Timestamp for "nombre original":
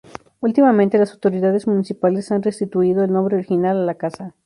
3.13-3.77